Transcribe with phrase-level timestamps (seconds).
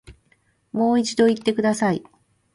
[0.71, 2.03] もう一度言ってください